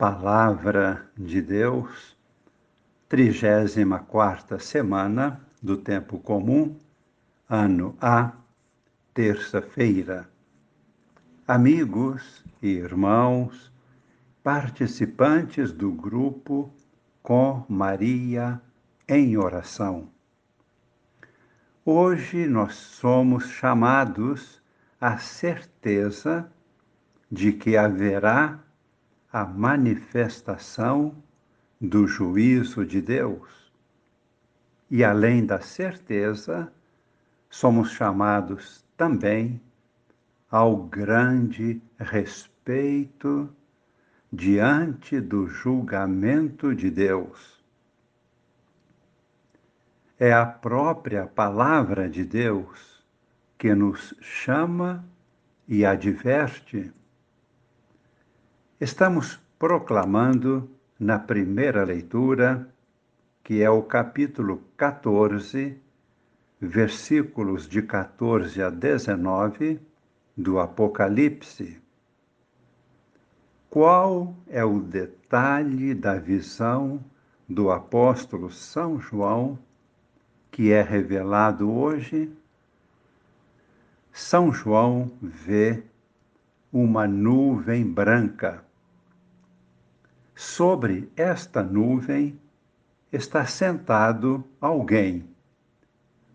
Palavra 0.00 1.10
de 1.14 1.42
Deus, 1.42 2.16
34 3.10 4.58
semana 4.58 5.38
do 5.62 5.76
Tempo 5.76 6.18
Comum, 6.18 6.74
ano 7.46 7.94
A, 8.00 8.32
terça-feira. 9.12 10.26
Amigos 11.46 12.42
e 12.62 12.68
irmãos, 12.68 13.70
participantes 14.42 15.70
do 15.70 15.92
grupo 15.92 16.72
Com 17.22 17.66
Maria 17.68 18.58
em 19.06 19.36
Oração. 19.36 20.08
Hoje 21.84 22.46
nós 22.46 22.72
somos 22.72 23.50
chamados 23.50 24.62
à 24.98 25.18
certeza 25.18 26.50
de 27.30 27.52
que 27.52 27.76
haverá 27.76 28.64
a 29.32 29.44
manifestação 29.44 31.14
do 31.80 32.06
juízo 32.06 32.84
de 32.84 33.00
Deus. 33.00 33.72
E 34.90 35.04
além 35.04 35.46
da 35.46 35.60
certeza, 35.60 36.72
somos 37.48 37.92
chamados 37.92 38.84
também 38.96 39.60
ao 40.50 40.76
grande 40.76 41.80
respeito 41.98 43.48
diante 44.32 45.20
do 45.20 45.46
julgamento 45.46 46.74
de 46.74 46.90
Deus. 46.90 47.60
É 50.18 50.32
a 50.32 50.44
própria 50.44 51.26
palavra 51.26 52.08
de 52.08 52.24
Deus 52.24 53.02
que 53.56 53.74
nos 53.74 54.12
chama 54.20 55.04
e 55.66 55.84
adverte 55.84 56.92
Estamos 58.80 59.38
proclamando 59.58 60.66
na 60.98 61.18
primeira 61.18 61.84
leitura, 61.84 62.66
que 63.44 63.60
é 63.62 63.68
o 63.68 63.82
capítulo 63.82 64.62
14, 64.74 65.78
versículos 66.58 67.68
de 67.68 67.82
14 67.82 68.62
a 68.62 68.70
19 68.70 69.78
do 70.34 70.58
Apocalipse. 70.58 71.78
Qual 73.68 74.34
é 74.48 74.64
o 74.64 74.80
detalhe 74.80 75.92
da 75.92 76.14
visão 76.14 77.04
do 77.46 77.70
apóstolo 77.70 78.50
São 78.50 78.98
João 78.98 79.58
que 80.50 80.72
é 80.72 80.80
revelado 80.80 81.70
hoje? 81.70 82.32
São 84.10 84.50
João 84.50 85.12
vê 85.20 85.82
uma 86.72 87.06
nuvem 87.06 87.84
branca 87.84 88.69
Sobre 90.42 91.06
esta 91.18 91.62
nuvem 91.62 92.40
está 93.12 93.44
sentado 93.44 94.42
alguém 94.58 95.28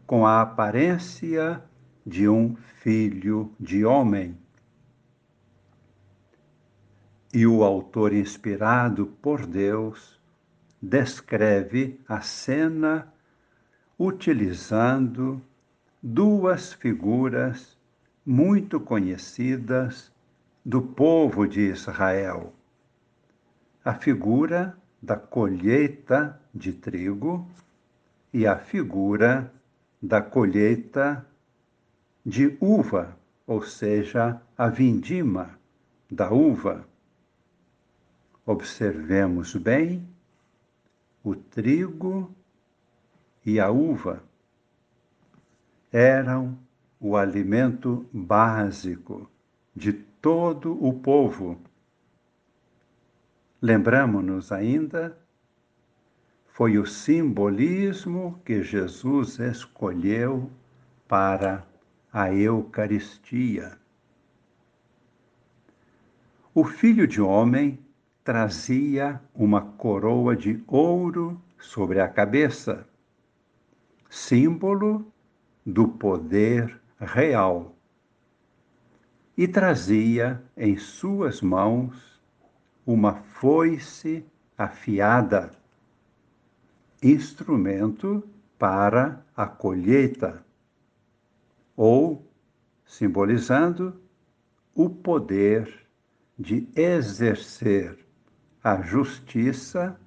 com 0.05 0.27
a 0.27 0.43
aparência 0.43 1.59
de 2.05 2.29
um 2.29 2.55
filho 2.83 3.51
de 3.59 3.83
homem. 3.83 4.37
E 7.33 7.47
o 7.47 7.63
autor 7.63 8.13
inspirado 8.13 9.07
por 9.23 9.43
Deus 9.43 10.21
descreve 10.79 11.99
a 12.07 12.21
cena 12.21 13.11
utilizando 13.97 15.41
duas 15.99 16.73
figuras 16.73 17.75
muito 18.23 18.79
conhecidas 18.79 20.11
do 20.63 20.79
povo 20.79 21.47
de 21.47 21.61
Israel 21.61 22.53
a 23.85 23.93
figura 23.93 24.75
da 24.99 25.15
colheita 25.15 26.41
de 26.51 26.73
trigo 26.73 27.47
e 28.33 28.47
a 28.47 28.57
figura 28.57 29.53
da 30.01 30.23
colheita 30.23 31.23
de 32.25 32.57
uva, 32.59 33.15
ou 33.45 33.61
seja, 33.61 34.41
a 34.57 34.67
vindima 34.69 35.59
da 36.09 36.31
uva. 36.31 36.83
Observemos 38.43 39.55
bem 39.55 40.07
o 41.23 41.35
trigo 41.35 42.33
e 43.45 43.59
a 43.59 43.69
uva 43.69 44.23
eram 45.91 46.57
o 46.99 47.15
alimento 47.15 48.03
básico 48.11 49.29
de 49.75 49.93
todo 49.93 50.73
o 50.83 50.91
povo 50.91 51.59
Lembramos-nos 53.67 54.51
ainda, 54.51 55.17
foi 56.45 56.77
o 56.77 56.85
simbolismo 56.85 58.39
que 58.45 58.61
Jesus 58.61 59.39
escolheu 59.39 60.51
para 61.07 61.65
a 62.13 62.31
Eucaristia. 62.31 63.75
O 66.53 66.63
filho 66.63 67.07
de 67.07 67.19
homem 67.19 67.79
trazia 68.23 69.19
uma 69.33 69.61
coroa 69.63 70.35
de 70.35 70.63
ouro 70.67 71.41
sobre 71.57 71.99
a 71.99 72.07
cabeça, 72.07 72.87
símbolo 74.07 75.11
do 75.65 75.87
poder 75.87 76.79
real, 76.99 77.75
e 79.35 79.47
trazia 79.47 80.39
em 80.55 80.77
suas 80.77 81.41
mãos 81.41 82.14
uma 82.85 83.15
foice 83.15 84.25
afiada, 84.57 85.51
instrumento 87.01 88.23
para 88.57 89.25
a 89.35 89.47
colheita, 89.47 90.45
ou, 91.75 92.25
simbolizando, 92.85 93.99
o 94.73 94.89
poder 94.89 95.85
de 96.37 96.67
exercer 96.75 97.97
a 98.63 98.81
justiça 98.81 99.99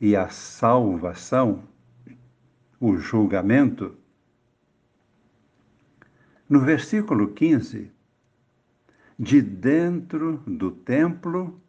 e 0.00 0.16
a 0.16 0.28
salvação, 0.28 1.62
o 2.80 2.96
julgamento. 2.96 3.96
No 6.48 6.60
versículo 6.60 7.32
15, 7.32 7.92
de 9.18 9.42
dentro 9.42 10.38
do 10.46 10.70
templo 10.70 11.60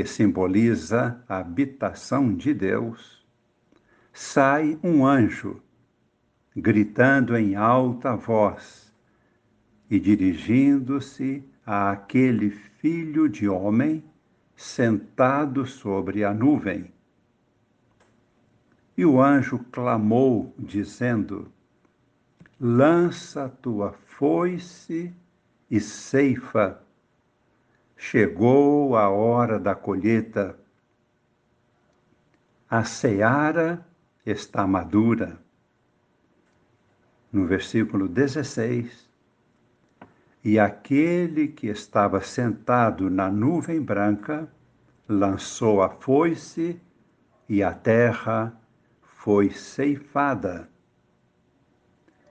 que 0.00 0.08
simboliza 0.08 1.22
a 1.28 1.40
habitação 1.40 2.34
de 2.34 2.54
Deus, 2.54 3.22
sai 4.14 4.78
um 4.82 5.04
anjo, 5.04 5.60
gritando 6.56 7.36
em 7.36 7.54
alta 7.54 8.16
voz 8.16 8.90
e 9.90 10.00
dirigindo-se 10.00 11.44
àquele 11.66 12.48
filho 12.48 13.28
de 13.28 13.46
homem 13.46 14.02
sentado 14.56 15.66
sobre 15.66 16.24
a 16.24 16.32
nuvem. 16.32 16.90
E 18.96 19.04
o 19.04 19.20
anjo 19.20 19.58
clamou, 19.70 20.54
dizendo: 20.58 21.52
Lança 22.58 23.50
tua 23.50 23.92
foice 23.92 25.12
e 25.70 25.78
ceifa 25.78 26.82
Chegou 28.02 28.96
a 28.96 29.10
hora 29.10 29.58
da 29.58 29.74
colheita. 29.74 30.58
A 32.68 32.82
seara 32.82 33.86
está 34.24 34.66
madura. 34.66 35.38
No 37.30 37.46
versículo 37.46 38.08
16, 38.08 39.06
e 40.42 40.58
aquele 40.58 41.48
que 41.48 41.66
estava 41.66 42.22
sentado 42.22 43.10
na 43.10 43.30
nuvem 43.30 43.82
branca 43.82 44.50
lançou 45.06 45.82
a 45.82 45.90
foice 45.90 46.80
e 47.46 47.62
a 47.62 47.74
terra 47.74 48.58
foi 49.02 49.50
ceifada. 49.50 50.70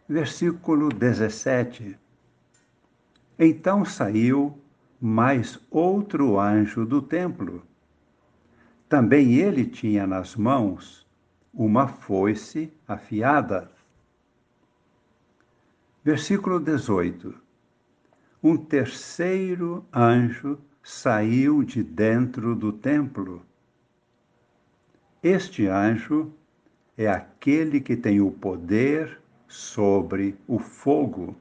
Versículo 0.09 0.89
17. 0.89 1.95
Então 3.37 3.85
saiu 3.85 4.58
mais 4.99 5.59
outro 5.71 6.39
anjo 6.39 6.85
do 6.85 7.01
templo. 7.01 7.63
Também 8.89 9.35
ele 9.35 9.65
tinha 9.65 10.05
nas 10.05 10.35
mãos 10.35 11.07
uma 11.53 11.87
foice 11.87 12.71
afiada. 12.87 13.71
Versículo 16.03 16.59
18. 16.59 17.33
Um 18.41 18.57
terceiro 18.57 19.85
anjo 19.93 20.59
saiu 20.81 21.63
de 21.63 21.83
dentro 21.83 22.55
do 22.55 22.71
templo. 22.73 23.45
Este 25.21 25.67
anjo 25.67 26.33
é 26.97 27.07
aquele 27.07 27.79
que 27.79 27.95
tem 27.95 28.21
o 28.21 28.31
poder 28.31 29.21
sobre 29.47 30.37
o 30.47 30.57
fogo. 30.57 31.35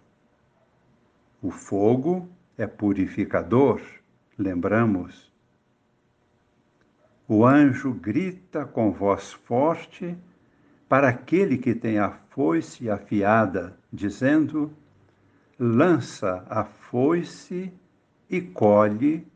O 1.41 1.51
fogo 1.51 2.29
é 2.59 2.67
purificador, 2.67 3.81
lembramos. 4.37 5.33
o 7.29 7.45
anjo 7.47 7.93
grita 7.93 8.65
com 8.65 8.91
voz 8.91 9.33
forte 9.33 10.17
para 10.89 11.09
aquele 11.09 11.59
que 11.59 11.75
tem 11.75 11.99
a 11.99 12.11
foice 12.31 12.91
afiada, 12.91 13.77
dizendo: 13.93 14.73
lança 15.59 16.45
a 16.49 16.65
foice 16.65 17.73
e 18.29 18.41
colhe 18.41 19.27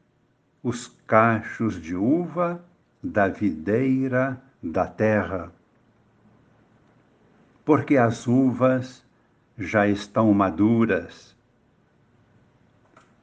os 0.62 0.88
cachos 1.06 1.80
de 1.80 1.94
uva 1.94 2.64
da 3.02 3.28
videira 3.28 4.42
da 4.62 4.86
terra. 4.86 5.52
Porque 7.64 7.96
as 7.96 8.26
uvas 8.26 9.04
já 9.58 9.86
estão 9.86 10.32
maduras. 10.32 11.31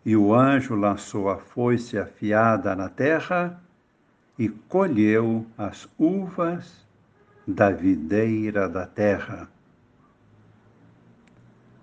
E 0.05 0.15
o 0.15 0.33
anjo 0.33 0.75
lançou 0.75 1.29
a 1.29 1.37
foice 1.37 1.97
afiada 1.97 2.75
na 2.75 2.89
terra 2.89 3.61
e 4.37 4.47
colheu 4.47 5.45
as 5.57 5.89
uvas 5.97 6.87
da 7.45 7.69
videira 7.69 8.69
da 8.69 8.85
terra. 8.85 9.49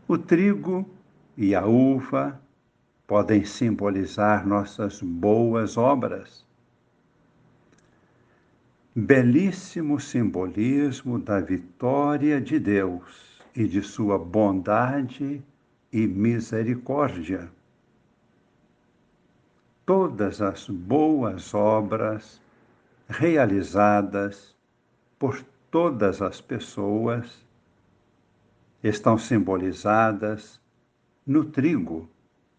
O 0.08 0.16
trigo 0.16 0.88
e 1.36 1.54
a 1.54 1.66
uva 1.66 2.40
podem 3.06 3.44
simbolizar 3.44 4.46
nossas 4.46 5.02
boas 5.02 5.76
obras. 5.76 6.46
Belíssimo 8.94 10.00
simbolismo 10.00 11.18
da 11.18 11.40
vitória 11.40 12.40
de 12.40 12.58
Deus 12.58 13.42
e 13.54 13.66
de 13.66 13.82
sua 13.82 14.18
bondade 14.18 15.42
e 15.92 16.06
misericórdia. 16.06 17.50
Todas 19.86 20.42
as 20.42 20.68
boas 20.68 21.54
obras 21.54 22.42
realizadas 23.08 24.54
por 25.16 25.42
todas 25.70 26.20
as 26.20 26.40
pessoas 26.40 27.46
estão 28.82 29.16
simbolizadas 29.16 30.60
no 31.26 31.44
trigo 31.44 32.08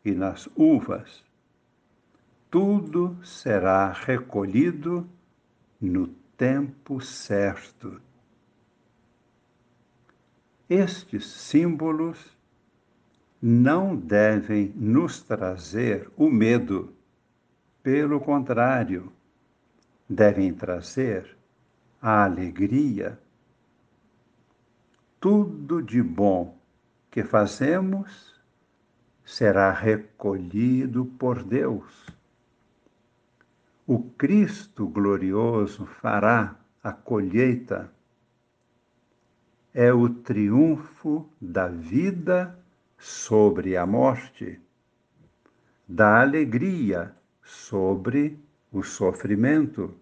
e 0.04 0.12
nas 0.12 0.48
uvas. 0.56 1.24
Tudo 2.50 3.18
será 3.24 3.92
recolhido 3.92 5.06
no 5.82 6.08
tempo 6.38 7.02
certo. 7.02 8.02
Estes 10.70 11.26
símbolos 11.26 12.38
não 13.42 13.96
devem 13.96 14.72
nos 14.76 15.22
trazer 15.22 16.10
o 16.16 16.30
medo, 16.30 16.94
pelo 17.82 18.20
contrário, 18.20 19.12
devem 20.10 20.54
trazer 20.54 21.38
a 22.02 22.24
alegria. 22.24 23.20
Tudo 25.20 25.82
de 25.82 26.02
bom 26.02 26.58
que 27.10 27.24
fazemos 27.24 28.36
será 29.26 29.72
recolhido 29.72 31.06
por 31.06 31.44
Deus. 31.44 32.08
O 33.86 34.04
Cristo 34.12 34.88
glorioso 34.88 35.86
fará 35.86 36.56
a 36.84 36.92
colheita. 36.92 37.92
É 39.74 39.94
o 39.94 40.10
triunfo 40.10 41.30
da 41.40 41.68
vida 41.68 42.58
sobre 42.98 43.78
a 43.78 43.86
morte, 43.86 44.60
da 45.88 46.22
alegria 46.22 47.16
sobre 47.48 48.38
o 48.72 48.84
sofrimento, 48.84 49.96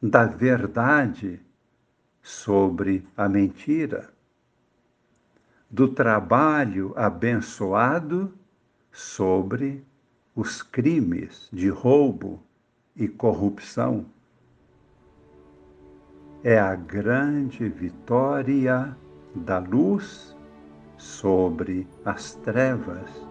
da 0.00 0.24
verdade 0.24 1.38
sobre 2.22 3.06
a 3.14 3.28
mentira 3.28 4.10
do 5.70 5.86
trabalho 5.86 6.94
abençoado 6.96 8.32
sobre 8.90 9.84
os 10.34 10.62
crimes 10.62 11.50
de 11.52 11.68
roubo 11.68 12.42
e 12.96 13.06
corrupção. 13.06 14.06
É 16.42 16.58
a 16.58 16.74
grande 16.74 17.68
vitória 17.68 18.96
da 19.34 19.58
luz 19.58 20.34
sobre 20.96 21.86
as 22.02 22.34
trevas. 22.36 23.29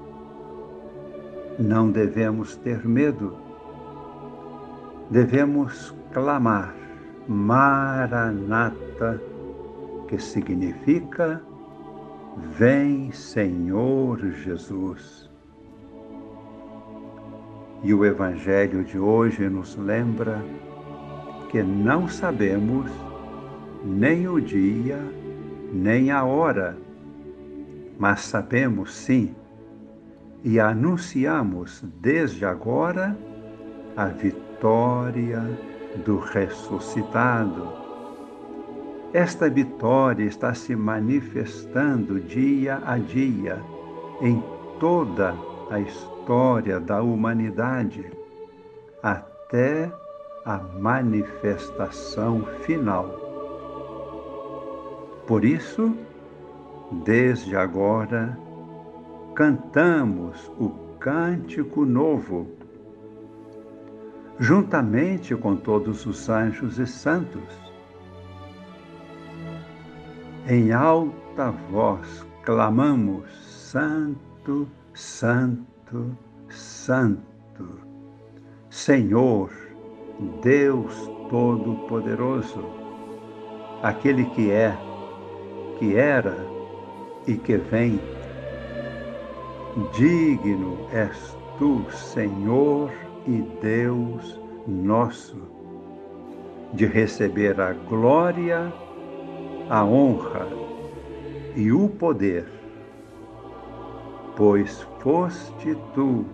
Não 1.59 1.91
devemos 1.91 2.56
ter 2.56 2.88
medo, 2.88 3.35
devemos 5.09 5.94
clamar 6.13 6.73
Maranata, 7.27 9.21
que 10.07 10.17
significa 10.17 11.41
Vem, 12.38 13.11
Senhor 13.11 14.19
Jesus. 14.31 15.29
E 17.83 17.94
o 17.94 18.05
Evangelho 18.05 18.85
de 18.85 18.97
hoje 18.97 19.50
nos 19.50 19.75
lembra 19.75 20.41
que 21.50 21.62
não 21.62 22.07
sabemos 22.07 22.89
nem 23.83 24.29
o 24.29 24.39
dia, 24.39 24.97
nem 25.73 26.09
a 26.09 26.23
hora, 26.23 26.77
mas 28.00 28.21
sabemos 28.21 28.95
sim 28.95 29.35
e 30.44 30.59
anunciamos 30.59 31.83
desde 32.01 32.45
agora 32.45 33.18
a 33.95 34.06
vitória 34.06 35.41
do 36.06 36.19
ressuscitado 36.19 37.80
esta 39.12 39.50
vitória 39.50 40.24
está 40.24 40.53
se 40.53 40.75
manifestando 40.75 42.19
dia 42.19 42.80
a 42.86 43.00
dia 43.00 43.59
em 44.21 44.44
toda 44.80 45.33
a 45.71 45.80
história 45.80 46.80
da 46.80 47.01
humanidade, 47.01 48.06
até 49.01 49.91
a 50.45 50.59
manifestação 50.59 52.45
final. 52.62 53.09
Por 55.25 55.44
isso, 55.44 55.95
desde 57.03 57.56
agora, 57.56 58.38
cantamos 59.39 60.51
o 60.59 60.68
cântico 61.00 61.86
novo, 61.86 62.45
juntamente 64.38 65.33
com 65.33 65.55
todos 65.55 66.05
os 66.05 66.27
anjos 66.27 66.77
e 66.77 66.86
santos 66.86 67.41
em 70.46 70.74
alta 70.74 71.51
voz 71.72 72.27
clamamos: 72.43 73.31
Santo, 73.72 74.67
Santo, 74.93 76.17
Santo, 76.50 77.79
Senhor, 78.69 79.50
Deus 80.43 81.10
Todo-Poderoso, 81.29 82.65
aquele 83.84 84.25
que 84.31 84.51
é, 84.51 84.77
que 85.77 85.96
era 85.96 86.36
e 87.25 87.38
que 87.38 87.55
vem. 87.55 88.18
Digno 89.98 90.88
és 90.91 91.38
tu, 91.57 91.86
Senhor 91.91 92.91
e 93.27 93.41
Deus 93.62 94.39
nosso, 94.67 95.38
de 96.74 96.86
receber 96.86 97.59
a 97.59 97.74
glória 97.74 98.71
a 99.69 99.86
honra 99.86 100.48
e 101.55 101.71
o 101.71 101.88
poder, 101.88 102.45
pois 104.36 104.81
foste 105.00 105.77
tu 105.93 106.25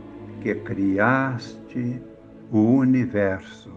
que 0.41 0.55
criaste 0.55 2.01
o 2.51 2.59
universo 2.59 3.73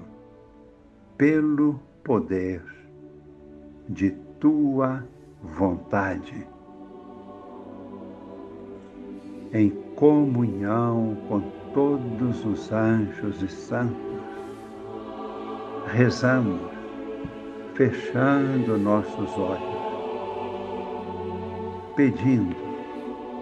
pelo 1.17 1.81
poder 2.05 2.63
de 3.89 4.13
tua 4.39 5.05
vontade. 5.43 6.47
Em 9.53 9.71
comunhão 9.97 11.17
com 11.29 11.41
todos 11.73 12.45
os 12.45 12.71
anjos 12.71 13.43
e 13.43 13.49
santos, 13.49 13.97
rezamos 15.87 16.61
fechando 17.75 18.77
nossos 18.77 19.39
olhos, 19.39 19.79
pedindo 21.97 22.57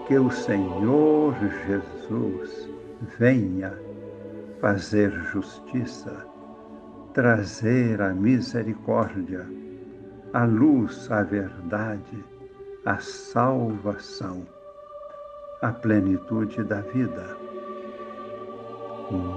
que 0.07 0.17
o 0.17 0.31
Senhor 0.31 1.35
Jesus 1.67 2.71
venha 3.19 3.77
fazer 4.61 5.11
justiça, 5.33 6.25
trazer 7.13 8.01
a 8.01 8.15
misericórdia, 8.15 9.45
a 10.33 10.45
luz, 10.45 11.11
a 11.11 11.23
verdade, 11.23 12.25
a 12.85 12.99
salvação, 12.99 14.47
a 15.63 15.73
plenitude 15.73 16.63
da 16.65 16.81
vida. 16.81 17.37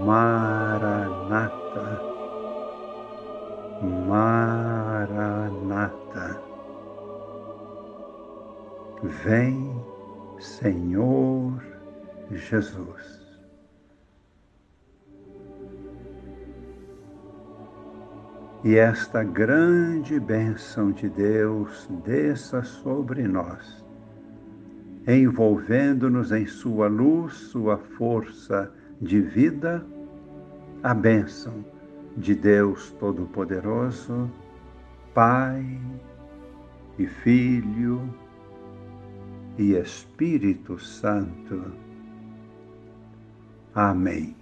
Maranata 0.06 1.40
Maranata. 3.82 5.00
Vem, 9.02 9.82
Senhor 10.40 11.64
Jesus. 12.30 13.20
E 18.62 18.76
esta 18.76 19.24
grande 19.24 20.20
bênção 20.20 20.92
de 20.92 21.08
Deus 21.08 21.88
desça 22.04 22.62
sobre 22.64 23.26
nós, 23.26 23.86
envolvendo-nos 25.08 26.32
em 26.32 26.46
Sua 26.46 26.88
luz, 26.88 27.34
Sua 27.34 27.78
força 27.78 28.72
de 29.02 29.22
vida, 29.22 29.86
a 30.84 30.94
bênção 30.94 31.66
de 32.18 32.36
Deus 32.36 32.92
Todo-Poderoso, 33.00 34.30
Pai 35.14 35.80
e 36.98 37.08
Filho 37.08 38.14
e 39.58 39.74
Espírito 39.74 40.80
Santo. 40.80 41.74
Amém. 43.74 44.39